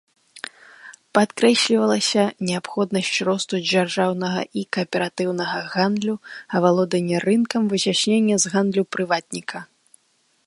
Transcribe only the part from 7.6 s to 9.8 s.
выцясненне з гандлю прыватніка.